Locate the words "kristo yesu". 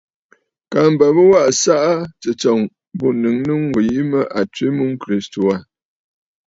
5.01-5.49